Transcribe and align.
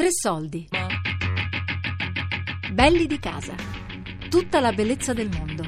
Tre 0.00 0.08
soldi. 0.12 0.66
Belli 2.72 3.04
di 3.04 3.18
casa. 3.18 3.52
Tutta 4.30 4.58
la 4.58 4.72
bellezza 4.72 5.12
del 5.12 5.28
mondo. 5.28 5.62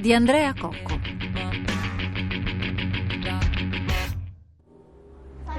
Di 0.00 0.14
Andrea 0.14 0.54
Cocco. 0.58 0.98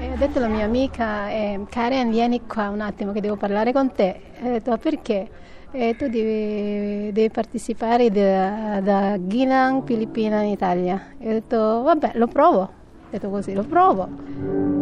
E 0.00 0.10
ho 0.10 0.16
detto 0.16 0.38
alla 0.38 0.48
mia 0.48 0.64
amica, 0.64 1.30
eh, 1.30 1.64
Karen, 1.70 2.10
vieni 2.10 2.44
qua 2.48 2.68
un 2.70 2.80
attimo 2.80 3.12
che 3.12 3.20
devo 3.20 3.36
parlare 3.36 3.72
con 3.72 3.92
te. 3.92 4.22
E 4.40 4.48
ho 4.48 4.50
detto, 4.50 4.76
perché? 4.78 5.30
E 5.70 5.94
tu 5.96 6.08
devi, 6.08 7.12
devi 7.12 7.30
partecipare 7.30 8.10
da, 8.10 8.80
da 8.80 9.16
Ginang, 9.20 9.84
Filippina 9.84 10.42
in 10.42 10.50
Italia. 10.50 11.14
E 11.16 11.28
ho 11.28 11.32
detto, 11.32 11.82
vabbè, 11.82 12.10
lo 12.14 12.26
provo. 12.26 12.60
Ho 12.62 13.08
detto 13.08 13.30
così, 13.30 13.54
lo 13.54 13.62
provo. 13.62 14.75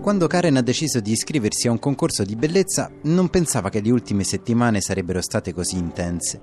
Quando 0.00 0.26
Karen 0.26 0.56
ha 0.56 0.62
deciso 0.62 1.00
di 1.00 1.12
iscriversi 1.12 1.68
a 1.68 1.70
un 1.70 1.78
concorso 1.78 2.24
di 2.24 2.34
bellezza, 2.34 2.90
non 3.02 3.28
pensava 3.28 3.68
che 3.68 3.80
le 3.80 3.90
ultime 3.90 4.24
settimane 4.24 4.80
sarebbero 4.80 5.20
state 5.20 5.52
così 5.52 5.76
intense. 5.76 6.40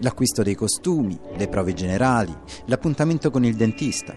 L'acquisto 0.00 0.42
dei 0.42 0.54
costumi, 0.54 1.18
le 1.36 1.48
prove 1.48 1.72
generali, 1.72 2.36
l'appuntamento 2.66 3.30
con 3.30 3.44
il 3.44 3.56
dentista. 3.56 4.14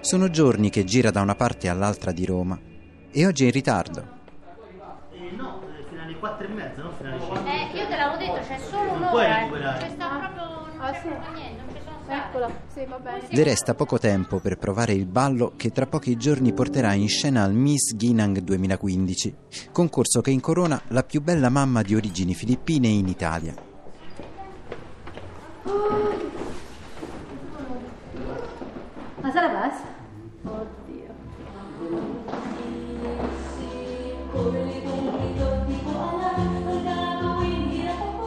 Sono 0.00 0.30
giorni 0.30 0.70
che 0.70 0.84
gira 0.84 1.10
da 1.10 1.20
una 1.20 1.34
parte 1.34 1.68
all'altra 1.68 2.10
di 2.12 2.24
Roma 2.24 2.58
e 3.10 3.26
oggi 3.26 3.42
è 3.42 3.46
in 3.46 3.52
ritardo. 3.52 4.00
Eh, 5.12 5.36
no, 5.36 5.60
fino 5.88 6.02
alle 6.02 6.16
4 6.18 6.46
e 6.46 6.48
mezza, 6.48 6.82
non 6.82 6.92
fino 6.96 7.10
alle 7.10 7.20
5. 7.20 7.40
Eh, 7.44 7.76
io 7.78 7.86
te 7.88 7.96
l'avevo 7.96 8.16
detto, 8.16 8.46
c'è 8.46 8.58
solo 8.70 8.92
un'ora. 8.92 9.46
eh. 9.46 9.78
C'è 9.78 9.90
sta 9.94 10.08
proprio. 10.34 10.69
Ah, 10.82 10.94
sì? 10.94 11.08
Eccolo, 12.08 12.50
sì, 12.72 12.86
va 12.86 12.98
bene. 12.98 13.26
Le 13.28 13.42
resta 13.42 13.74
poco 13.74 13.98
tempo 13.98 14.38
per 14.38 14.56
provare 14.56 14.94
il 14.94 15.04
ballo 15.04 15.52
che 15.54 15.70
tra 15.72 15.86
pochi 15.86 16.16
giorni 16.16 16.54
porterà 16.54 16.94
in 16.94 17.06
scena 17.06 17.44
al 17.44 17.52
Miss 17.52 17.94
Ginang 17.94 18.38
2015, 18.38 19.36
concorso 19.72 20.22
che 20.22 20.30
incorona 20.30 20.80
la 20.88 21.02
più 21.02 21.20
bella 21.20 21.50
mamma 21.50 21.82
di 21.82 21.94
origini 21.94 22.34
filippine 22.34 22.88
in 22.88 23.08
Italia. 23.08 23.54
Nasa 29.20 29.40
labas? 29.42 29.74
Oddio. 30.42 31.08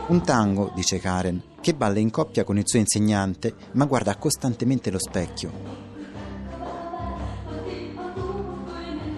Un 0.05 0.21
tango, 0.23 0.71
dice 0.75 0.99
Karen, 0.99 1.41
che 1.63 1.73
balla 1.73 1.99
in 1.99 2.11
coppia 2.11 2.43
con 2.43 2.57
il 2.57 2.67
suo 2.67 2.77
insegnante, 2.77 3.55
ma 3.71 3.85
guarda 3.85 4.17
costantemente 4.17 4.91
lo 4.91 4.99
specchio. 4.99 5.91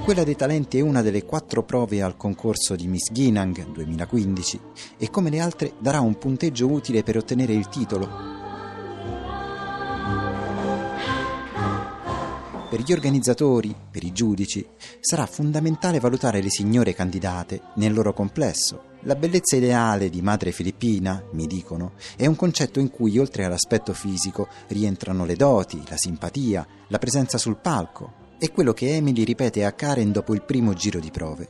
Quella 0.03 0.23
dei 0.23 0.35
talenti 0.35 0.77
è 0.77 0.81
una 0.81 1.01
delle 1.01 1.25
quattro 1.25 1.63
prove 1.63 2.03
al 2.03 2.15
concorso 2.15 2.75
di 2.75 2.87
Miss 2.87 3.11
Ginang 3.11 3.71
2015 3.71 4.59
e 4.99 5.09
come 5.09 5.31
le 5.31 5.39
altre 5.39 5.73
darà 5.79 6.01
un 6.01 6.19
punteggio 6.19 6.71
utile 6.71 7.01
per 7.01 7.17
ottenere 7.17 7.53
il 7.53 7.67
titolo. 7.67 8.07
Per 12.69 12.79
gli 12.79 12.93
organizzatori, 12.93 13.75
per 13.89 14.03
i 14.03 14.11
giudici, 14.11 14.63
sarà 14.99 15.25
fondamentale 15.25 15.99
valutare 15.99 16.43
le 16.43 16.51
signore 16.51 16.93
candidate 16.93 17.61
nel 17.77 17.91
loro 17.91 18.13
complesso. 18.13 18.93
La 19.07 19.15
bellezza 19.15 19.55
ideale 19.55 20.09
di 20.09 20.23
madre 20.23 20.51
filippina, 20.51 21.23
mi 21.33 21.45
dicono, 21.45 21.91
è 22.17 22.25
un 22.25 22.35
concetto 22.35 22.79
in 22.79 22.89
cui 22.89 23.19
oltre 23.19 23.45
all'aspetto 23.45 23.93
fisico 23.93 24.47
rientrano 24.69 25.25
le 25.25 25.35
doti, 25.35 25.79
la 25.87 25.95
simpatia, 25.95 26.65
la 26.87 26.97
presenza 26.97 27.37
sul 27.37 27.57
palco. 27.57 28.33
È 28.39 28.51
quello 28.51 28.73
che 28.73 28.95
Emily 28.95 29.23
ripete 29.23 29.63
a 29.63 29.73
Karen 29.73 30.11
dopo 30.11 30.33
il 30.33 30.41
primo 30.41 30.73
giro 30.73 30.99
di 30.99 31.11
prove. 31.11 31.49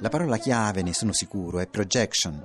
La 0.00 0.08
parola 0.10 0.36
chiave, 0.36 0.82
ne 0.82 0.92
sono 0.92 1.14
sicuro, 1.14 1.60
è 1.60 1.66
projection. 1.66 2.44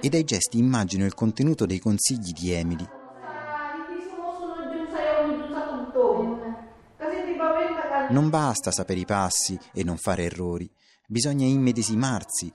E 0.00 0.08
dai 0.08 0.24
gesti 0.24 0.56
immagino 0.56 1.04
il 1.04 1.12
contenuto 1.12 1.66
dei 1.66 1.78
consigli 1.78 2.32
di 2.32 2.52
Emily. 2.52 2.88
Non 8.10 8.30
basta 8.30 8.70
sapere 8.70 9.00
i 9.00 9.04
passi 9.04 9.58
e 9.74 9.84
non 9.84 9.98
fare 9.98 10.24
errori, 10.24 10.70
bisogna 11.06 11.44
immedesimarsi. 11.44 12.50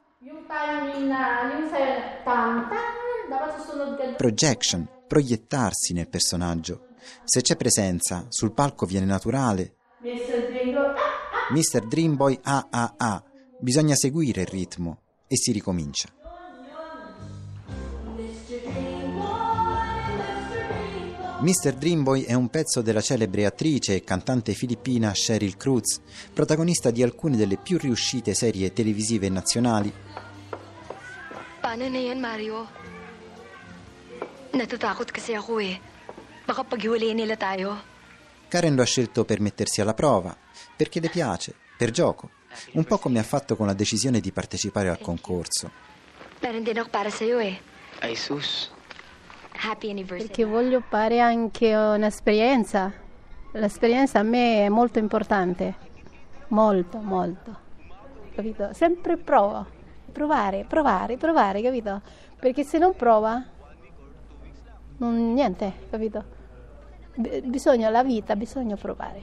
Projection, 4.18 4.90
proiettarsi 5.08 5.94
nel 5.94 6.10
personaggio. 6.10 6.88
Se 7.24 7.42
c'è 7.42 7.56
presenza, 7.56 8.26
sul 8.30 8.54
palco 8.54 8.88
viene 8.88 9.06
naturale. 9.06 9.76
Mr. 10.02 11.84
Ah. 11.84 11.86
Dreamboy 11.88 12.40
A 12.44 12.68
A 12.72 12.94
A. 12.98 13.24
Bisogna 13.60 13.96
seguire 13.96 14.42
il 14.42 14.48
ritmo 14.48 15.02
e 15.28 15.38
si 15.38 15.52
ricomincia. 15.52 16.10
Mr. 21.44 21.74
Dreamboy 21.74 22.22
è 22.24 22.34
un 22.34 22.48
pezzo 22.48 22.82
della 22.82 23.02
celebre 23.02 23.46
attrice 23.46 23.96
e 23.96 24.04
cantante 24.06 24.54
filippina 24.54 25.12
Cheryl 25.12 25.58
Cruz, 25.58 26.00
protagonista 26.34 26.90
di 26.90 27.04
alcune 27.04 27.36
delle 27.36 27.58
più 27.58 27.78
riuscite 27.78 28.34
serie 28.34 28.72
televisive 28.72 29.28
nazionali 29.28 29.92
Paano 31.60 31.90
na 31.90 31.98
yan, 31.98 32.20
Mario? 32.20 32.68
Natatakot 34.52 35.12
kasi 35.12 35.34
ako 35.34 35.60
eh. 35.60 35.80
Baka 36.46 36.64
paghiwalayin 36.64 37.16
nila 37.16 37.36
tayo. 37.36 37.76
Karen 38.48 38.76
lo 38.76 38.82
ha 38.82 38.86
scelto 38.86 39.26
per 39.26 39.42
mettersi 39.42 39.82
alla 39.82 39.94
prova, 39.94 40.36
perché 40.78 41.02
le 41.02 41.10
piace, 41.10 41.56
per 41.78 41.92
gioco, 41.92 42.32
un 42.74 42.86
po' 42.86 43.00
come 43.00 43.20
ha 43.20 43.24
fatto 43.24 43.58
con 43.58 43.68
la 43.68 43.74
decisione 43.74 44.20
di 44.20 44.32
partecipare 44.32 44.88
al 44.88 45.00
concorso. 45.00 45.72
Meron 46.42 46.64
din 46.64 46.80
ako 46.80 46.90
para 46.90 47.10
sa'yo 47.10 47.40
eh. 47.40 47.60
Ay 48.00 48.16
sus. 48.16 48.70
Perché 50.18 50.44
voglio 50.44 50.82
fare 50.82 51.22
anche 51.22 51.74
un'esperienza. 51.74 52.92
L'esperienza 53.54 54.20
a 54.20 54.24
me 54.24 54.66
è 54.66 54.70
molto 54.70 55.00
importante. 55.00 55.76
Molto, 56.50 56.98
molto. 56.98 57.58
Capito? 58.36 58.74
Sempre 58.74 59.16
provo. 59.16 59.66
Provare, 60.12 60.66
provare, 60.68 61.16
provare, 61.16 61.62
capito? 61.62 62.02
Perché 62.40 62.64
se 62.64 62.78
non 62.78 62.94
prova, 62.94 63.42
non, 64.98 65.34
niente, 65.34 65.74
capito? 65.90 66.24
B- 67.16 67.42
bisogna, 67.44 67.90
la 67.90 68.04
vita, 68.04 68.36
bisogna 68.36 68.76
provare. 68.76 69.22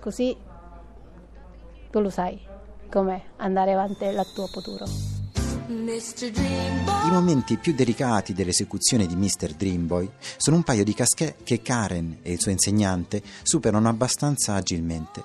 Così 0.00 0.34
tu 1.90 2.00
lo 2.00 2.08
sai 2.08 2.40
come 2.90 3.24
andare 3.36 3.72
avanti 3.72 4.04
il 4.04 4.26
tuo 4.34 4.46
futuro. 4.46 5.19
I 5.72 7.10
momenti 7.12 7.56
più 7.56 7.72
delicati 7.72 8.32
dell'esecuzione 8.32 9.06
di 9.06 9.14
Mr. 9.14 9.52
Dreamboy 9.52 10.10
sono 10.36 10.56
un 10.56 10.64
paio 10.64 10.82
di 10.82 10.94
casquet 10.94 11.44
che 11.44 11.62
Karen 11.62 12.18
e 12.22 12.32
il 12.32 12.40
suo 12.40 12.50
insegnante 12.50 13.22
superano 13.44 13.88
abbastanza 13.88 14.54
agilmente. 14.54 15.22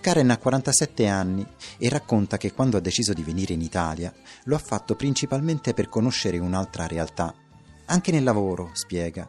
Karen 0.00 0.30
ha 0.30 0.38
47 0.38 1.06
anni 1.08 1.46
e 1.76 1.90
racconta 1.90 2.38
che 2.38 2.54
quando 2.54 2.78
ha 2.78 2.80
deciso 2.80 3.12
di 3.12 3.22
venire 3.22 3.52
in 3.52 3.60
Italia 3.60 4.10
lo 4.44 4.56
ha 4.56 4.58
fatto 4.58 4.96
principalmente 4.96 5.74
per 5.74 5.90
conoscere 5.90 6.38
un'altra 6.38 6.86
realtà. 6.86 7.34
Anche 7.84 8.12
nel 8.12 8.24
lavoro, 8.24 8.70
spiega, 8.72 9.28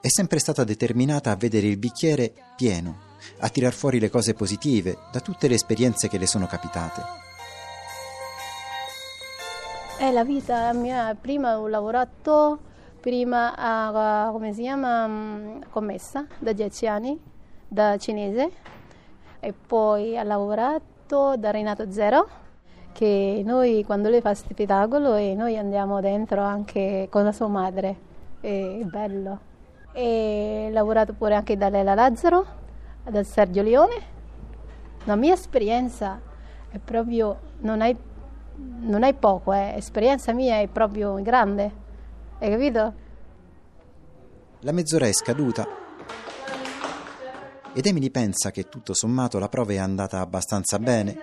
è 0.00 0.08
sempre 0.08 0.38
stata 0.38 0.64
determinata 0.64 1.32
a 1.32 1.36
vedere 1.36 1.66
il 1.66 1.76
bicchiere 1.76 2.32
pieno, 2.56 2.98
a 3.40 3.48
tirar 3.50 3.74
fuori 3.74 4.00
le 4.00 4.08
cose 4.08 4.32
positive 4.32 4.96
da 5.12 5.20
tutte 5.20 5.48
le 5.48 5.56
esperienze 5.56 6.08
che 6.08 6.16
le 6.16 6.26
sono 6.26 6.46
capitate. 6.46 7.27
È 9.98 10.12
la 10.12 10.22
vita 10.22 10.72
mia, 10.74 11.16
prima 11.20 11.58
ho 11.58 11.66
lavorato, 11.66 12.60
prima 13.00 13.52
a, 13.56 14.30
come 14.30 14.52
si 14.52 14.60
chiama, 14.60 15.08
mm, 15.08 15.62
commessa 15.70 16.24
da 16.38 16.52
10 16.52 16.86
anni, 16.86 17.20
da 17.66 17.96
cinese, 17.98 18.48
e 19.40 19.52
poi 19.52 20.16
ho 20.16 20.22
lavorato 20.22 21.34
da 21.36 21.50
Renato 21.50 21.90
Zero, 21.90 22.28
che 22.92 23.42
noi 23.44 23.82
quando 23.84 24.08
lei 24.08 24.20
fa 24.20 24.34
spettacolo 24.34 25.16
e 25.16 25.34
noi 25.34 25.58
andiamo 25.58 26.00
dentro 26.00 26.42
anche 26.42 27.08
con 27.10 27.24
la 27.24 27.32
sua 27.32 27.48
madre, 27.48 27.96
è 28.40 28.78
bello. 28.84 29.40
E 29.90 30.66
ho 30.68 30.72
lavorato 30.72 31.12
pure 31.12 31.34
anche 31.34 31.56
da 31.56 31.68
Lela 31.70 31.94
Lazzaro, 31.94 32.46
da 33.02 33.24
Sergio 33.24 33.62
Leone. 33.62 34.00
La 35.06 35.16
mia 35.16 35.34
esperienza 35.34 36.20
è 36.70 36.78
proprio, 36.78 37.36
non 37.62 37.80
hai 37.80 37.96
non 38.80 39.02
è 39.02 39.14
poco, 39.14 39.52
eh. 39.52 39.74
esperienza 39.76 40.32
mia 40.32 40.60
è 40.60 40.68
proprio 40.68 41.20
grande, 41.22 41.72
hai 42.38 42.50
capito? 42.50 42.94
La 44.60 44.72
mezz'ora 44.72 45.06
è 45.06 45.12
scaduta 45.12 45.86
ed 47.78 47.86
Emily 47.86 48.10
pensa 48.10 48.50
che 48.50 48.68
tutto 48.68 48.92
sommato 48.92 49.38
la 49.38 49.48
prova 49.48 49.72
è 49.72 49.78
andata 49.78 50.18
abbastanza 50.18 50.80
bene. 50.80 51.16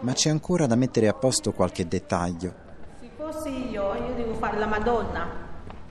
Ma 0.00 0.12
c'è 0.12 0.28
ancora 0.28 0.66
da 0.66 0.74
mettere 0.74 1.08
a 1.08 1.14
posto 1.14 1.52
qualche 1.52 1.88
dettaglio. 1.88 2.52
Si 3.00 3.10
fossi 3.16 3.70
io, 3.70 3.94
io 3.94 4.14
devo 4.14 4.34
fare 4.34 4.58
la 4.58 4.66
Madonna. 4.66 5.45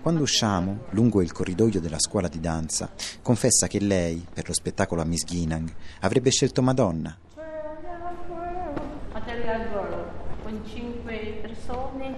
Quando 0.06 0.22
usciamo, 0.22 0.81
lungo 0.92 1.24
il 1.24 1.31
corridoio 1.31 1.81
della 1.81 1.98
scuola 1.98 2.28
di 2.28 2.40
danza, 2.40 2.92
confessa 3.24 3.66
che 3.66 3.80
lei, 3.80 4.24
per 4.31 4.48
lo 4.48 4.54
spettacolo 4.54 5.02
a 5.02 5.04
Miss 5.04 5.24
Ginang, 5.24 5.68
avrebbe 6.02 6.30
scelto 6.30 6.62
Madonna. 6.62 7.18
Con 10.44 10.62
cinque 10.63 11.40
persone, 11.42 12.18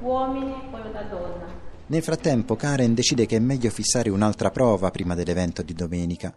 uomini 0.00 0.50
e 0.50 0.76
una 0.76 1.02
donna. 1.02 1.46
Nel 1.86 2.02
frattempo 2.02 2.56
Karen 2.56 2.94
decide 2.94 3.24
che 3.24 3.36
è 3.36 3.38
meglio 3.38 3.70
fissare 3.70 4.10
un'altra 4.10 4.50
prova 4.50 4.90
prima 4.90 5.14
dell'evento 5.14 5.62
di 5.62 5.74
domenica. 5.74 6.36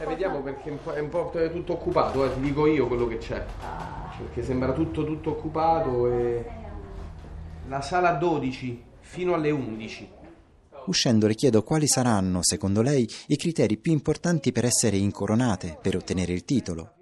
Eh, 0.00 0.06
vediamo 0.06 0.42
perché 0.42 0.70
è 0.70 0.72
un 0.72 0.80
po', 0.82 0.92
è 0.92 1.00
un 1.00 1.08
po' 1.08 1.30
tutto 1.52 1.74
occupato, 1.74 2.24
eh, 2.24 2.34
ti 2.34 2.40
dico 2.40 2.66
io 2.66 2.88
quello 2.88 3.06
che 3.06 3.18
c'è. 3.18 3.44
Perché 4.18 4.42
sembra 4.42 4.72
tutto 4.72 5.04
tutto 5.04 5.30
occupato 5.30 6.10
e... 6.10 6.62
La 7.68 7.80
sala 7.80 8.10
12 8.14 8.83
fino 9.04 9.34
alle 9.34 9.50
11. 9.50 10.10
Uscendo 10.86 11.26
le 11.26 11.34
chiedo 11.34 11.62
quali 11.62 11.86
saranno, 11.86 12.40
secondo 12.42 12.82
lei, 12.82 13.08
i 13.28 13.36
criteri 13.36 13.76
più 13.76 13.92
importanti 13.92 14.50
per 14.50 14.64
essere 14.64 14.96
incoronate, 14.96 15.78
per 15.80 15.94
ottenere 15.94 16.32
il 16.32 16.44
titolo. 16.44 16.92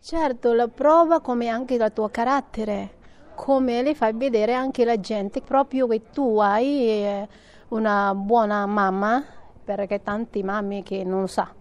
Certo, 0.00 0.52
la 0.52 0.68
prova 0.68 1.20
come 1.20 1.48
anche 1.48 1.74
il 1.74 1.90
tuo 1.94 2.08
carattere, 2.08 2.98
come 3.34 3.82
le 3.82 3.94
fai 3.94 4.12
vedere 4.12 4.54
anche 4.54 4.84
la 4.84 4.98
gente, 4.98 5.40
proprio 5.40 5.86
che 5.86 6.10
tu 6.12 6.38
hai 6.38 6.88
eh, 6.88 7.28
una 7.68 8.14
buona 8.14 8.66
mamma, 8.66 9.24
perché 9.64 10.02
tanti 10.02 10.42
mammi 10.42 10.82
che 10.82 11.04
non 11.04 11.28
sa, 11.28 11.52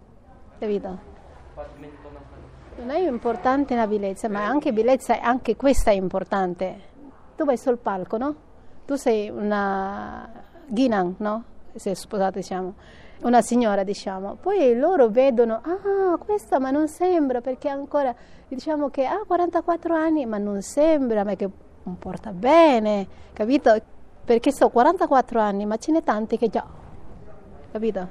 capito? 0.57 1.07
Non 2.77 2.89
è 2.89 3.00
importante 3.00 3.75
la 3.75 3.88
bellezza, 3.88 4.30
ma 4.30 4.45
anche 4.45 4.71
bellezza, 4.71 5.19
anche 5.19 5.56
questa 5.56 5.92
è 5.92 5.95
importante. 5.95 6.88
Tu 7.36 7.44
vai 7.44 7.57
sul 7.57 7.77
palco, 7.77 8.18
no? 8.18 8.36
Tu 8.89 8.95
sei 8.95 9.30
una 9.30 10.27
Ginan, 10.65 11.13
no? 11.19 11.44
Sei 11.75 11.94
sposata, 11.94 12.39
diciamo, 12.39 12.74
una 13.21 13.39
signora, 13.44 13.83
diciamo. 13.83 14.33
Poi 14.33 14.75
loro 14.75 15.09
vedono, 15.09 15.62
ah, 15.62 16.18
questa 16.18 16.57
ma 16.57 16.71
non 16.71 16.88
sembra, 16.88 17.39
perché 17.39 17.69
ancora, 17.69 18.15
diciamo 18.47 18.89
che 18.89 19.06
ha 19.06 19.21
44 19.27 19.94
anni, 19.94 20.25
ma 20.25 20.39
non 20.39 20.63
sembra, 20.63 21.24
ma 21.24 21.36
che 21.36 21.47
comporta 21.83 22.31
bene, 22.31 23.07
capito? 23.31 23.80
Perché 24.25 24.51
so 24.51 24.69
44 24.69 25.39
anni, 25.39 25.68
ma 25.68 25.77
ce 25.77 25.92
n'è 25.92 26.01
tanti 26.01 26.39
che 26.39 26.50
già, 26.50 26.65
capito? 27.71 28.09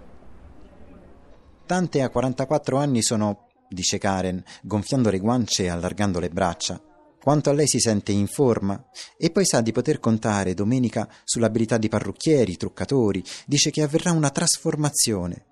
Tante 1.66 2.02
a 2.02 2.08
44 2.08 2.76
anni 2.76 3.02
sono, 3.02 3.48
dice 3.66 3.98
Karen, 3.98 4.40
gonfiando 4.62 5.10
le 5.10 5.18
guance 5.18 5.64
e 5.64 5.70
allargando 5.70 6.20
le 6.20 6.28
braccia. 6.28 6.80
Quanto 7.28 7.50
a 7.50 7.52
lei 7.52 7.68
si 7.68 7.78
sente 7.78 8.10
in 8.10 8.26
forma 8.26 8.86
e 9.18 9.28
poi 9.28 9.44
sa 9.44 9.60
di 9.60 9.70
poter 9.70 10.00
contare 10.00 10.54
domenica 10.54 11.06
sull'abilità 11.24 11.76
di 11.76 11.90
parrucchieri, 11.90 12.56
truccatori, 12.56 13.22
dice 13.44 13.70
che 13.70 13.82
avverrà 13.82 14.12
una 14.12 14.30
trasformazione. 14.30 15.44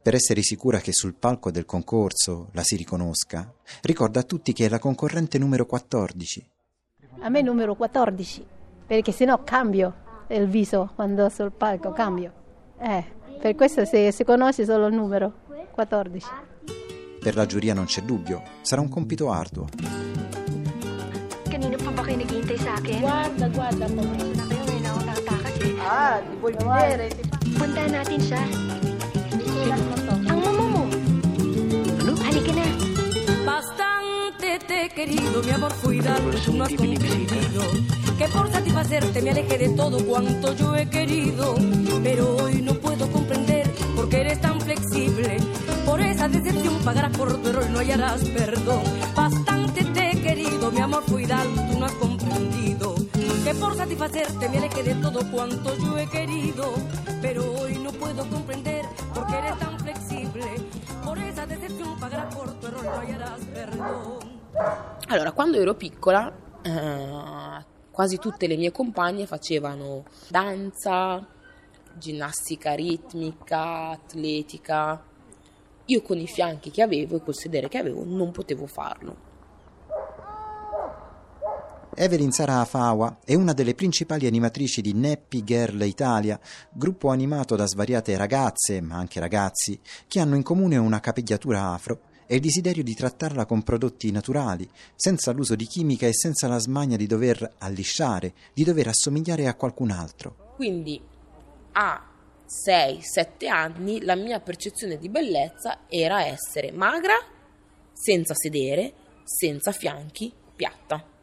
Per 0.00 0.14
essere 0.14 0.40
sicura 0.40 0.78
che 0.78 0.94
sul 0.94 1.12
palco 1.12 1.50
del 1.50 1.66
concorso 1.66 2.48
la 2.52 2.62
si 2.62 2.76
riconosca, 2.76 3.52
ricorda 3.82 4.20
a 4.20 4.22
tutti 4.22 4.54
che 4.54 4.64
è 4.64 4.68
la 4.70 4.78
concorrente 4.78 5.36
numero 5.36 5.66
14. 5.66 6.48
A 7.20 7.28
me 7.28 7.42
numero 7.42 7.74
14, 7.74 8.46
perché 8.86 9.12
sennò 9.12 9.44
cambio 9.44 10.24
il 10.28 10.48
viso 10.48 10.92
quando 10.94 11.28
sul 11.28 11.52
palco 11.52 11.92
cambio. 11.92 12.32
Eh, 12.80 13.04
per 13.38 13.54
questo 13.54 13.84
se 13.84 14.12
si 14.12 14.24
conosce 14.24 14.64
solo 14.64 14.86
il 14.86 14.94
numero 14.94 15.40
14. 15.72 16.26
Per 17.20 17.36
la 17.36 17.44
giuria 17.44 17.74
non 17.74 17.84
c'è 17.84 18.00
dubbio, 18.00 18.42
sarà 18.62 18.80
un 18.80 18.88
compito 18.88 19.30
arduo. 19.30 20.17
Akin? 22.88 23.00
Guarda, 23.04 23.46
guarda 23.52 23.86
po. 23.92 24.02
Na 24.02 24.44
eh. 24.48 24.68
Ah, 25.88 26.20
di 26.20 26.36
vedere? 26.40 27.08
Puntahan 27.56 27.92
natin 27.92 28.20
siya. 28.20 28.42
Susulat 29.40 29.80
mo 29.88 29.96
to. 30.04 30.14
Ang 30.28 30.38
mama 30.40 30.64
mo. 30.64 30.82
Ano? 32.00 32.12
Halika 32.24 32.52
na. 32.56 32.66
Bastante 33.44 34.48
te 34.68 34.76
he 34.84 34.88
querido, 34.92 35.42
mi 35.42 35.52
amor, 35.52 35.72
cuidado, 35.80 36.28
tú 36.44 36.52
no 36.52 36.64
has 36.64 36.72
comprendido. 36.72 37.62
Que 38.18 38.26
por 38.28 38.50
satisfacerte 38.50 39.22
me 39.22 39.30
aleje 39.30 39.56
de 39.58 39.68
todo 39.76 39.96
cuanto 40.04 40.52
yo 40.54 40.74
he 40.74 40.88
querido. 40.88 41.56
Pero 42.02 42.36
hoy 42.36 42.60
no 42.62 42.74
puedo 42.74 43.08
comprender 43.10 43.70
por 43.94 44.08
qué 44.08 44.20
eres 44.20 44.40
tan 44.40 44.60
flexible. 44.60 45.38
Por 45.86 46.00
esa 46.00 46.28
decepción 46.28 46.74
pagarás 46.84 47.16
por 47.16 47.32
tu 47.40 47.48
error 47.48 47.64
y 47.68 47.72
no 47.72 47.78
hallarás 47.78 48.20
perdón. 48.36 48.82
Bastante 49.14 49.87
querido, 50.68 50.72
mi 50.72 50.80
amor, 50.80 51.04
cuidado, 51.04 51.50
tú 51.70 51.78
no 51.78 51.86
has 51.86 51.92
comprendido. 51.92 52.94
Que 53.44 53.54
por 53.54 53.76
satisfacerte 53.76 54.48
me 54.48 54.58
aleje 54.58 54.82
de 54.82 54.94
todo 54.96 55.20
cuanto 55.30 55.76
yo 55.78 55.98
he 55.98 56.06
querido. 56.08 56.74
Pero 57.22 57.52
hoy 57.60 57.78
no 57.78 57.90
puedo 57.92 58.28
comprender 58.28 58.84
por 59.14 59.26
qué 59.26 59.38
eres 59.38 59.58
tan 59.58 59.78
flexible. 59.78 60.44
Por 61.04 61.18
esa 61.18 61.46
decepción 61.46 61.98
pagarás 61.98 62.34
por 62.34 62.52
tu 62.60 62.66
error 62.66 62.84
no 62.84 63.00
hallarás 63.00 63.40
perdón. 63.52 64.40
Allora, 65.08 65.32
quando 65.32 65.58
ero 65.58 65.76
piccola, 65.76 66.32
eh, 66.64 67.64
quasi 67.90 68.18
tutte 68.18 68.46
le 68.46 68.56
mie 68.56 68.72
compagne 68.72 69.26
facevano 69.26 70.04
danza, 70.28 71.26
ginnastica 71.98 72.74
ritmica, 72.74 73.90
atletica. 73.90 75.02
Io 75.86 76.02
con 76.02 76.18
i 76.18 76.26
fianchi 76.26 76.70
che 76.70 76.82
avevo 76.82 77.16
e 77.16 77.22
col 77.22 77.34
sedere 77.34 77.68
che 77.68 77.78
avevo 77.78 78.04
non 78.04 78.30
potevo 78.30 78.66
farlo. 78.66 79.27
Evelyn 81.94 82.30
Sara 82.30 82.60
Afawa 82.60 83.18
è 83.24 83.34
una 83.34 83.52
delle 83.52 83.74
principali 83.74 84.26
animatrici 84.26 84.80
di 84.80 84.94
Nappy 84.94 85.42
Girl 85.42 85.82
Italia, 85.82 86.38
gruppo 86.70 87.10
animato 87.10 87.56
da 87.56 87.66
svariate 87.66 88.16
ragazze, 88.16 88.80
ma 88.80 88.96
anche 88.96 89.18
ragazzi, 89.18 89.78
che 90.06 90.20
hanno 90.20 90.36
in 90.36 90.42
comune 90.42 90.76
una 90.76 91.00
capigliatura 91.00 91.72
afro 91.72 92.00
e 92.26 92.36
il 92.36 92.40
desiderio 92.40 92.82
di 92.82 92.94
trattarla 92.94 93.46
con 93.46 93.62
prodotti 93.62 94.10
naturali, 94.10 94.68
senza 94.94 95.32
l'uso 95.32 95.56
di 95.56 95.66
chimica 95.66 96.06
e 96.06 96.14
senza 96.14 96.46
la 96.46 96.58
smania 96.58 96.96
di 96.96 97.06
dover 97.06 97.54
allisciare, 97.58 98.34
di 98.52 98.64
dover 98.64 98.88
assomigliare 98.88 99.48
a 99.48 99.54
qualcun 99.54 99.90
altro. 99.90 100.52
Quindi 100.54 101.00
a 101.72 102.06
6-7 102.46 103.48
anni 103.48 104.02
la 104.02 104.14
mia 104.14 104.40
percezione 104.40 104.98
di 104.98 105.08
bellezza 105.08 105.80
era 105.88 106.24
essere 106.24 106.70
magra, 106.70 107.16
senza 107.92 108.34
sedere, 108.34 108.92
senza 109.24 109.72
fianchi, 109.72 110.32
piatta. 110.54 111.16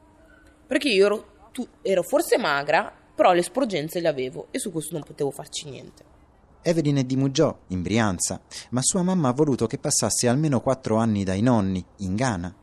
Perché 0.68 0.90
io 0.90 1.06
ero, 1.06 1.26
tu- 1.52 1.68
ero 1.82 2.04
forse 2.04 2.38
magra, 2.38 2.94
però 3.16 3.34
le 3.34 3.44
sporgenze 3.44 4.00
le 4.00 4.08
avevo 4.08 4.48
e 4.52 4.60
su 4.60 4.72
questo 4.72 4.94
non 4.94 5.04
potevo 5.04 5.32
farci 5.32 5.70
niente. 5.70 6.14
Evelyn 6.62 6.98
è 6.98 7.04
di 7.04 7.16
Mugiò, 7.16 7.56
in 7.68 7.84
Brianza, 7.84 8.42
ma 8.72 8.82
sua 8.82 9.04
mamma 9.04 9.30
ha 9.30 9.34
voluto 9.34 9.68
che 9.68 9.78
passasse 9.78 10.28
almeno 10.28 10.62
quattro 10.62 10.96
anni 10.96 11.24
dai 11.24 11.42
nonni, 11.42 11.84
in 11.98 12.16
Ghana. 12.16 12.56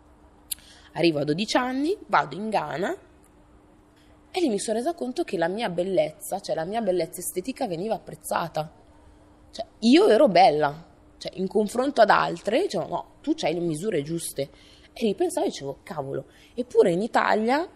Arrivo 0.94 1.20
a 1.20 1.24
12 1.24 1.56
anni, 1.56 1.96
vado 2.08 2.34
in 2.34 2.48
Ghana 2.50 2.96
e 4.34 4.40
lì 4.40 4.48
mi 4.48 4.58
sono 4.58 4.78
resa 4.78 4.94
conto 4.94 5.24
che 5.24 5.36
la 5.36 5.46
mia 5.46 5.68
bellezza, 5.68 6.40
cioè 6.40 6.54
la 6.54 6.64
mia 6.64 6.80
bellezza 6.80 7.20
estetica 7.20 7.66
veniva 7.66 7.94
apprezzata. 7.94 8.72
Cioè, 9.50 9.66
io 9.80 10.08
ero 10.08 10.26
bella, 10.26 10.86
cioè 11.18 11.32
in 11.34 11.46
confronto 11.46 12.00
ad 12.00 12.08
altre, 12.08 12.62
dicevo 12.62 12.88
no, 12.88 13.06
tu 13.20 13.34
hai 13.42 13.52
le 13.52 13.60
misure 13.60 14.02
giuste. 14.02 14.50
E 14.94 15.04
ripensavo 15.04 15.44
e 15.44 15.50
dicevo, 15.50 15.78
cavolo, 15.82 16.26
eppure 16.54 16.92
in 16.92 17.02
Italia 17.02 17.68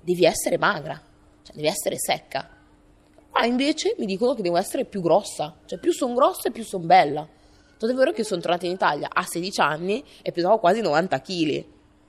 devi 0.00 0.24
essere 0.24 0.58
magra, 0.58 1.00
cioè 1.42 1.54
devi 1.54 1.68
essere 1.68 1.96
secca. 1.98 2.48
Qua 3.30 3.44
invece 3.44 3.94
mi 3.98 4.06
dicono 4.06 4.34
che 4.34 4.42
devo 4.42 4.56
essere 4.56 4.84
più 4.84 5.00
grossa, 5.00 5.56
cioè 5.66 5.78
più 5.78 5.92
sono 5.92 6.14
grossa 6.14 6.48
e 6.48 6.50
più 6.50 6.64
sono 6.64 6.84
bella. 6.84 7.28
Tanto 7.78 7.94
è 7.94 7.98
vero 7.98 8.12
che 8.12 8.24
sono 8.24 8.40
tornata 8.40 8.66
in 8.66 8.72
Italia 8.72 9.08
a 9.12 9.22
16 9.22 9.60
anni 9.60 10.04
e 10.22 10.32
pesavo 10.32 10.58
quasi 10.58 10.80
90 10.80 11.20
kg. 11.20 11.64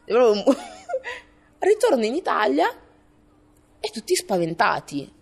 Ritorno 1.60 2.05
in 2.05 2.15
Italia 2.15 2.67
e 3.79 3.89
tutti 3.89 4.15
spaventati. 4.15 5.13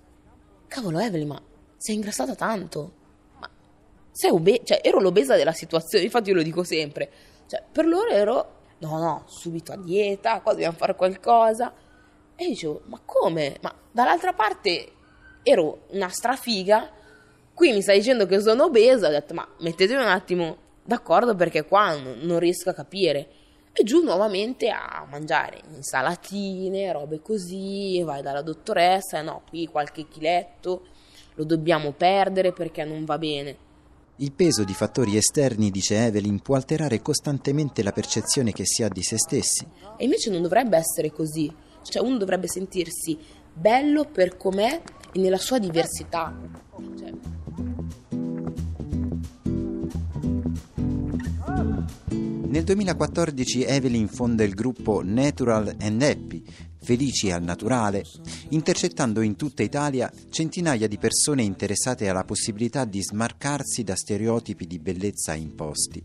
Cavolo 0.67 0.99
Evelyn, 0.99 1.27
ma 1.27 1.41
sei 1.77 1.95
ingrassata 1.95 2.35
tanto. 2.35 2.93
Ma 3.39 3.49
sei 4.11 4.31
obesa, 4.31 4.63
cioè 4.63 4.81
ero 4.83 4.99
l'obesa 4.99 5.35
della 5.35 5.51
situazione, 5.51 6.05
infatti 6.05 6.29
io 6.29 6.35
lo 6.35 6.41
dico 6.41 6.63
sempre. 6.63 7.11
Cioè, 7.47 7.63
per 7.71 7.85
loro 7.85 8.09
ero, 8.09 8.55
no 8.79 8.97
no, 8.99 9.23
subito 9.27 9.73
a 9.73 9.77
dieta, 9.77 10.41
qua 10.41 10.53
dobbiamo 10.53 10.77
fare 10.77 10.95
qualcosa. 10.95 11.73
E 12.39 12.43
io 12.43 12.49
dicevo, 12.49 12.81
ma 12.85 13.01
come? 13.03 13.57
Ma 13.61 13.73
dall'altra 13.91 14.31
parte 14.31 14.91
ero 15.41 15.85
una 15.89 16.07
strafiga, 16.09 16.91
qui 17.51 17.71
mi 17.73 17.81
stai 17.81 17.97
dicendo 17.97 18.27
che 18.27 18.39
sono 18.39 18.65
obesa, 18.65 19.07
ho 19.07 19.11
detto, 19.11 19.33
ma 19.33 19.47
mettetevi 19.59 19.99
un 19.99 20.07
attimo 20.07 20.57
d'accordo 20.83 21.35
perché 21.35 21.65
qua 21.65 21.95
non, 21.97 22.19
non 22.21 22.37
riesco 22.37 22.69
a 22.69 22.73
capire. 22.73 23.27
E 23.73 23.83
giù 23.83 24.03
nuovamente 24.03 24.69
a 24.69 25.05
mangiare 25.09 25.61
insalatine, 25.75 26.91
robe 26.91 27.21
così, 27.21 28.01
vai 28.03 28.21
dalla 28.21 28.41
dottoressa, 28.41 29.21
no, 29.21 29.41
qui 29.49 29.67
qualche 29.67 30.07
chiletto, 30.07 30.85
lo 31.33 31.43
dobbiamo 31.43 31.91
perdere 31.91 32.53
perché 32.53 32.83
non 32.83 33.03
va 33.03 33.17
bene. 33.17 33.65
Il 34.17 34.31
peso 34.31 34.63
di 34.63 34.73
fattori 34.73 35.15
esterni, 35.15 35.69
dice 35.69 36.05
Evelyn, 36.05 36.39
può 36.39 36.55
alterare 36.55 37.03
costantemente 37.03 37.83
la 37.83 37.91
percezione 37.91 38.51
che 38.51 38.65
si 38.65 38.81
ha 38.81 38.89
di 38.89 39.03
se 39.03 39.17
stessi. 39.17 39.67
E 39.95 40.03
invece 40.03 40.31
non 40.31 40.41
dovrebbe 40.41 40.75
essere 40.77 41.11
così. 41.11 41.53
Cioè 41.89 42.01
uno 42.01 42.17
dovrebbe 42.17 42.47
sentirsi 42.47 43.17
bello 43.53 44.05
per 44.05 44.37
com'è 44.37 44.81
e 45.11 45.19
nella 45.19 45.37
sua 45.37 45.59
diversità. 45.59 46.35
Cioè, 46.97 47.13
Nel 52.49 52.63
2014 52.63 53.65
Evelyn 53.65 54.07
fonda 54.07 54.43
il 54.43 54.53
gruppo 54.53 55.01
Natural 55.03 55.75
and 55.79 56.01
Happy, 56.01 56.43
Felici 56.81 57.29
al 57.29 57.43
Naturale, 57.43 58.03
intercettando 58.49 59.21
in 59.21 59.35
tutta 59.35 59.61
Italia 59.63 60.11
centinaia 60.29 60.87
di 60.87 60.97
persone 60.97 61.43
interessate 61.43 62.07
alla 62.07 62.23
possibilità 62.23 62.85
di 62.85 63.03
smarcarsi 63.03 63.83
da 63.83 63.95
stereotipi 63.95 64.65
di 64.65 64.79
bellezza 64.79 65.33
imposti. 65.33 66.03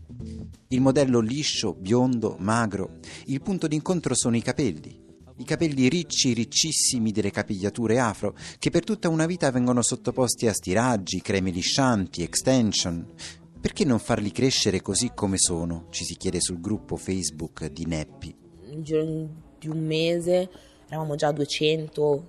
Il 0.67 0.81
modello 0.81 1.21
liscio, 1.21 1.73
biondo, 1.73 2.35
magro, 2.39 2.99
il 3.27 3.41
punto 3.41 3.67
d'incontro 3.67 4.13
sono 4.13 4.35
i 4.35 4.41
capelli. 4.41 5.02
I 5.35 5.45
capelli 5.45 5.89
ricci, 5.89 6.33
riccissimi 6.33 7.11
delle 7.11 7.31
capigliature 7.31 7.97
afro, 7.97 8.35
che 8.59 8.69
per 8.69 8.83
tutta 8.83 9.09
una 9.09 9.25
vita 9.25 9.49
vengono 9.49 9.81
sottoposti 9.81 10.47
a 10.47 10.53
stiraggi, 10.53 11.21
creme 11.21 11.49
liscianti, 11.49 12.21
extension, 12.21 13.13
perché 13.59 13.83
non 13.83 13.97
farli 13.97 14.31
crescere 14.31 14.81
così 14.81 15.11
come 15.15 15.37
sono? 15.39 15.87
Ci 15.89 16.03
si 16.03 16.17
chiede 16.17 16.39
sul 16.39 16.59
gruppo 16.61 16.97
Facebook 16.97 17.65
di 17.67 17.85
Neppi. 17.87 18.35
In 18.69 18.83
giro 18.83 19.03
di 19.57 19.69
un 19.69 19.83
mese 19.83 20.49
eravamo 20.87 21.15
già 21.15 21.31
200-300 21.31 22.23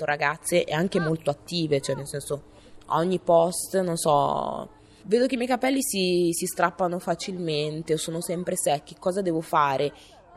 ragazze 0.00 0.64
e 0.64 0.74
anche 0.74 1.00
molto 1.00 1.30
attive, 1.30 1.80
cioè 1.80 1.96
nel 1.96 2.06
senso 2.06 2.42
a 2.86 2.98
ogni 2.98 3.20
post, 3.20 3.80
non 3.80 3.96
so, 3.96 4.68
vedo 5.04 5.26
che 5.26 5.34
i 5.34 5.38
miei 5.38 5.48
capelli 5.48 5.80
si, 5.80 6.28
si 6.32 6.44
strappano 6.44 6.98
facilmente 6.98 7.94
o 7.94 7.96
sono 7.96 8.20
sempre 8.20 8.54
secchi, 8.56 8.96
cosa 8.98 9.22
devo 9.22 9.40
fare? 9.40 9.92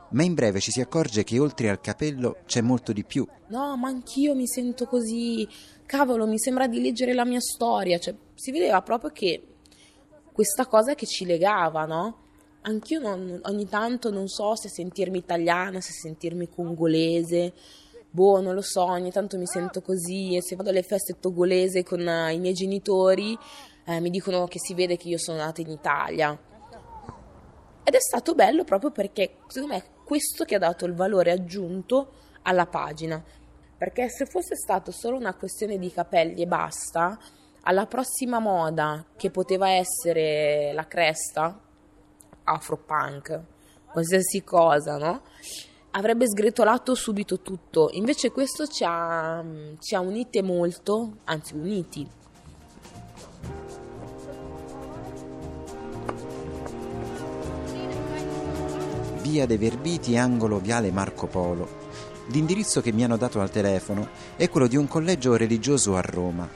Ma 0.10 0.24
in 0.24 0.34
breve 0.34 0.60
ci 0.60 0.72
si 0.72 0.80
accorge 0.80 1.24
che 1.24 1.38
oltre 1.38 1.70
al 1.70 1.82
capello 1.82 2.38
c'è 2.46 2.62
molto 2.62 2.94
di 2.94 3.04
più. 3.04 3.28
No, 3.48 3.76
ma 3.76 3.90
anch'io 3.90 4.36
mi 4.36 4.48
sento 4.48 4.86
così, 4.86 5.48
cavolo, 5.86 6.26
mi 6.26 6.40
sembra 6.40 6.68
di 6.68 6.82
leggere 6.82 7.14
la 7.14 7.26
mia 7.26 7.42
storia, 7.42 7.98
cioè 7.98 8.16
si 8.34 8.52
vedeva 8.52 8.82
proprio 8.82 9.10
che 9.12 9.44
questa 10.32 10.66
cosa 10.66 10.96
che 10.96 11.06
ci 11.06 11.26
legava, 11.26 11.86
no? 11.86 12.26
Anch'io 12.62 13.00
non, 13.00 13.40
ogni 13.44 13.68
tanto 13.68 14.12
non 14.12 14.28
so 14.28 14.56
se 14.56 14.70
sentirmi 14.70 15.18
italiana, 15.18 15.82
se 15.82 15.92
sentirmi 15.92 16.50
congolese, 16.50 17.54
boh, 18.10 18.42
non 18.42 18.54
lo 18.54 18.62
so, 18.62 18.84
ogni 18.84 19.12
tanto 19.12 19.38
mi 19.38 19.48
sento 19.48 19.82
così 19.82 20.36
e 20.36 20.42
se 20.42 20.56
vado 20.56 20.70
alle 20.70 20.84
feste 20.84 21.18
togolese 21.20 21.84
con 21.84 22.00
uh, 22.00 22.32
i 22.32 22.40
miei 22.40 22.54
genitori 22.54 23.38
eh, 23.86 24.00
mi 24.00 24.10
dicono 24.10 24.46
che 24.48 24.60
si 24.60 24.74
vede 24.74 24.98
che 24.98 25.08
io 25.08 25.18
sono 25.18 25.38
nata 25.38 25.62
in 25.62 25.70
Italia. 25.70 26.38
Ed 27.84 27.94
è 27.94 28.00
stato 28.00 28.36
bello 28.36 28.66
proprio 28.66 28.92
perché 28.92 29.38
secondo 29.48 29.76
me 29.76 29.84
questo 30.08 30.46
che 30.46 30.56
ha 30.56 30.60
dato 30.60 30.86
il 30.86 30.94
valore 30.94 31.32
aggiunto 31.32 32.14
alla 32.44 32.66
pagina. 32.66 33.22
Perché 33.78 34.08
se 34.08 34.26
fosse 34.26 34.56
stato 34.56 34.92
solo 34.92 35.18
una 35.18 35.36
questione 35.36 35.78
di 35.78 35.92
capelli 35.92 36.44
e 36.44 36.48
basta, 36.48 37.20
alla 37.64 37.86
prossima 37.88 38.40
moda 38.40 39.06
che 39.18 39.30
poteva 39.32 39.70
essere 39.70 40.72
la 40.72 40.88
cresta, 40.88 41.60
afropunk, 42.46 43.42
qualsiasi 43.92 44.46
cosa, 44.46 44.98
no? 44.98 45.24
Avrebbe 45.92 46.26
sgretolato 46.26 46.96
subito 46.96 47.42
tutto. 47.42 47.90
Invece 47.92 48.32
questo 48.32 48.66
ci 48.66 48.86
ha, 48.88 49.44
ci 49.80 49.94
ha 49.94 50.00
unite 50.00 50.42
molto, 50.42 51.18
anzi 51.26 51.54
uniti. 51.54 52.10
Via 59.30 59.46
De 59.46 59.58
Verbiti, 59.58 60.16
angolo 60.16 60.58
Viale 60.58 60.90
Marco 60.90 61.28
Polo. 61.28 61.68
L'indirizzo 62.28 62.80
che 62.80 62.94
mi 62.94 63.04
hanno 63.04 63.18
dato 63.18 63.42
al 63.42 63.52
telefono 63.52 64.08
è 64.38 64.48
quello 64.48 64.68
di 64.68 64.78
un 64.78 64.88
collegio 64.88 65.36
religioso 65.36 65.98
a 65.98 66.02
Roma. 66.02 66.48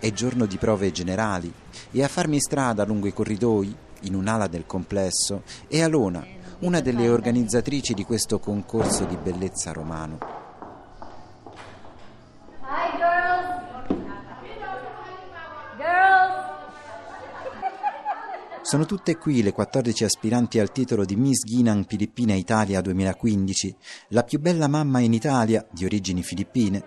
È 0.00 0.10
giorno 0.10 0.46
di 0.46 0.56
prove 0.56 0.90
generali 0.90 1.52
e 1.92 2.02
a 2.02 2.08
farmi 2.08 2.40
strada 2.40 2.84
lungo 2.84 3.06
i 3.06 3.12
corridoi, 3.12 3.72
in 4.00 4.16
un'ala 4.16 4.48
del 4.48 4.66
complesso, 4.66 5.44
è 5.68 5.80
Alona, 5.80 6.26
una 6.62 6.80
delle 6.80 7.08
organizzatrici 7.08 7.94
di 7.94 8.02
questo 8.04 8.40
concorso 8.40 9.04
di 9.04 9.16
bellezza 9.16 9.70
romano. 9.70 10.31
Sono 18.72 18.86
tutte 18.86 19.18
qui 19.18 19.42
le 19.42 19.52
14 19.52 20.04
aspiranti 20.04 20.58
al 20.58 20.72
titolo 20.72 21.04
di 21.04 21.14
Miss 21.14 21.44
Ghinan 21.44 21.84
Filippina 21.86 22.32
Italia 22.32 22.80
2015, 22.80 23.76
la 24.08 24.22
più 24.22 24.40
bella 24.40 24.66
mamma 24.66 25.00
in 25.00 25.12
Italia, 25.12 25.62
di 25.70 25.84
origini 25.84 26.22
filippine. 26.22 26.82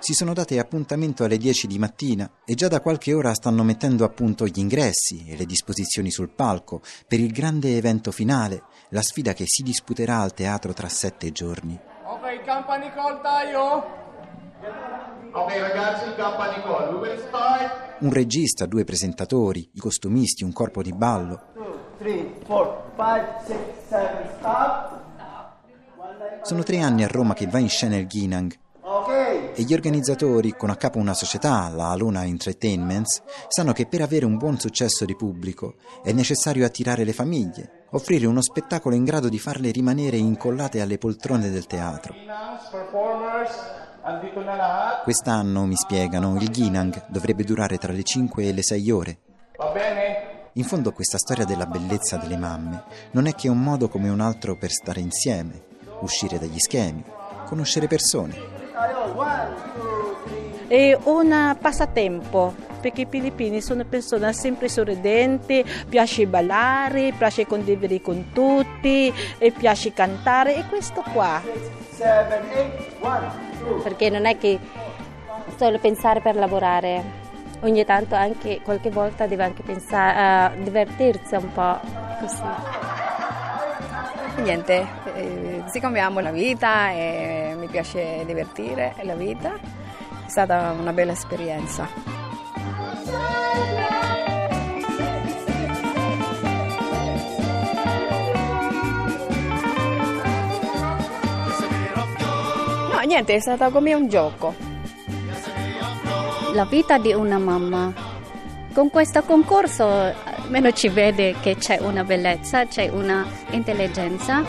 Si 0.00 0.12
sono 0.12 0.32
date 0.32 0.58
appuntamento 0.58 1.22
alle 1.22 1.36
10 1.36 1.68
di 1.68 1.78
mattina 1.78 2.28
e 2.44 2.54
già 2.54 2.66
da 2.66 2.80
qualche 2.80 3.14
ora 3.14 3.32
stanno 3.32 3.62
mettendo 3.62 4.04
a 4.04 4.08
punto 4.08 4.44
gli 4.44 4.58
ingressi 4.58 5.24
e 5.28 5.36
le 5.36 5.46
disposizioni 5.46 6.10
sul 6.10 6.30
palco 6.30 6.82
per 7.06 7.20
il 7.20 7.30
grande 7.30 7.76
evento 7.76 8.10
finale, 8.10 8.64
la 8.88 9.02
sfida 9.02 9.34
che 9.34 9.44
si 9.46 9.62
disputerà 9.62 10.18
al 10.18 10.34
teatro 10.34 10.72
tra 10.72 10.88
sette 10.88 11.30
giorni. 11.30 11.78
Ok, 12.06 12.44
company 12.44 12.92
call 12.92 13.22
tayo. 13.22 14.07
Ok 15.32 15.52
ragazzi, 15.58 16.14
company 16.16 16.62
call. 16.62 16.94
We 16.94 17.08
will 17.08 17.28
start. 17.28 17.96
Un 18.00 18.12
regista, 18.12 18.66
due 18.66 18.84
presentatori, 18.84 19.68
i 19.72 19.78
costumisti, 19.78 20.44
un 20.44 20.52
corpo 20.52 20.82
di 20.82 20.92
ballo. 20.92 21.40
3, 21.98 22.40
4, 22.46 22.92
5, 22.96 23.26
6, 23.46 23.56
7, 23.88 24.34
stop. 24.38 24.96
Sono 26.42 26.62
tre 26.62 26.78
anni 26.80 27.04
a 27.04 27.08
Roma 27.08 27.34
che 27.34 27.46
va 27.46 27.58
in 27.58 27.68
scena 27.68 27.96
il 27.96 28.06
Ginang 28.06 28.56
e 29.54 29.62
gli 29.62 29.74
organizzatori, 29.74 30.54
con 30.56 30.70
a 30.70 30.76
capo 30.76 30.98
una 30.98 31.14
società, 31.14 31.68
la 31.68 31.90
Aluna 31.90 32.24
Entertainments, 32.24 33.22
sanno 33.48 33.72
che 33.72 33.86
per 33.86 34.02
avere 34.02 34.24
un 34.24 34.36
buon 34.36 34.58
successo 34.58 35.04
di 35.04 35.16
pubblico 35.16 35.74
è 36.02 36.12
necessario 36.12 36.64
attirare 36.64 37.04
le 37.04 37.12
famiglie, 37.12 37.86
offrire 37.90 38.26
uno 38.26 38.40
spettacolo 38.40 38.94
in 38.94 39.04
grado 39.04 39.28
di 39.28 39.38
farle 39.38 39.72
rimanere 39.72 40.16
incollate 40.16 40.80
alle 40.80 40.96
poltrone 40.96 41.50
del 41.50 41.66
teatro. 41.66 42.14
Quest'anno, 45.02 45.66
mi 45.66 45.76
spiegano, 45.76 46.36
il 46.38 46.48
Ginang 46.48 47.04
dovrebbe 47.08 47.44
durare 47.44 47.76
tra 47.78 47.92
le 47.92 48.02
5 48.02 48.44
e 48.44 48.52
le 48.52 48.62
6 48.62 48.90
ore. 48.90 49.18
Va 49.56 49.70
bene? 49.70 50.50
In 50.54 50.64
fondo 50.64 50.92
questa 50.92 51.18
storia 51.18 51.44
della 51.44 51.66
bellezza 51.66 52.16
delle 52.16 52.36
mamme 52.36 52.84
non 53.12 53.26
è 53.26 53.34
che 53.34 53.48
un 53.48 53.60
modo 53.60 53.88
come 53.88 54.08
un 54.08 54.20
altro 54.20 54.56
per 54.56 54.70
stare 54.70 55.00
insieme, 55.00 55.62
uscire 56.00 56.38
dagli 56.38 56.58
schemi, 56.58 57.04
conoscere 57.46 57.86
persone. 57.86 58.34
Tayo, 58.72 59.12
1, 59.12 59.14
2, 59.14 60.66
3. 60.68 60.76
È 60.76 60.98
un 61.04 61.56
passatempo 61.60 62.54
perché 62.80 63.02
i 63.02 63.06
filippini 63.08 63.60
sono 63.60 63.84
persone 63.84 64.32
sempre 64.32 64.68
sorridenti, 64.68 65.64
piace 65.88 66.26
ballare, 66.26 67.12
piace 67.16 67.46
condividere 67.46 68.00
con 68.00 68.30
tutti, 68.32 69.12
e 69.38 69.50
piace 69.50 69.92
cantare 69.92 70.56
e 70.56 70.64
questo 70.68 71.02
qua. 71.12 71.40
7, 71.90 72.96
8, 73.00 73.06
1, 73.06 73.32
2. 73.68 73.82
perché 73.82 74.10
non 74.10 74.26
è 74.26 74.38
che 74.38 74.58
solo 75.56 75.78
pensare 75.78 76.20
per 76.20 76.36
lavorare, 76.36 77.02
ogni 77.60 77.84
tanto 77.84 78.14
anche 78.14 78.60
qualche 78.62 78.90
volta 78.90 79.26
deve 79.26 79.44
anche 79.44 79.62
pensare 79.62 80.18
a 80.18 80.52
divertirsi 80.56 81.34
un 81.34 81.52
po' 81.52 81.80
così. 82.20 82.42
Niente, 84.42 84.86
eh, 85.16 85.62
siccome 85.66 85.98
amo 85.98 86.20
la 86.20 86.30
vita 86.30 86.90
e 86.90 87.54
mi 87.58 87.66
piace 87.66 88.22
divertire 88.24 88.94
la 89.02 89.14
vita, 89.14 89.54
è 89.54 90.28
stata 90.28 90.74
una 90.78 90.92
bella 90.92 91.12
esperienza. 91.12 92.17
Niente, 103.08 103.34
è 103.34 103.40
stato 103.40 103.70
come 103.70 103.94
un 103.94 104.06
gioco. 104.06 104.54
La 106.52 106.66
vita 106.66 106.98
di 106.98 107.12
una 107.12 107.38
mamma. 107.38 107.92
Con 108.72 108.90
questo 108.90 109.22
concorso 109.22 109.86
almeno 109.86 110.70
ci 110.72 110.88
vede 110.88 111.34
che 111.40 111.56
c'è 111.56 111.78
una 111.80 112.04
bellezza, 112.04 112.66
c'è 112.66 112.88
una 112.88 113.26
intelligenza. 113.50 114.44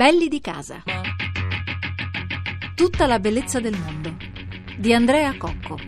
Belli 0.00 0.28
di 0.28 0.40
casa. 0.40 0.82
Tutta 2.74 3.06
la 3.06 3.18
bellezza 3.18 3.60
del 3.60 3.76
mondo. 3.76 4.16
Di 4.78 4.94
Andrea 4.94 5.36
Cocco. 5.36 5.78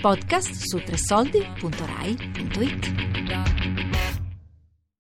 Podcast 0.00 0.52
su 0.52 0.80
tresoldi.rai.it 0.80 3.03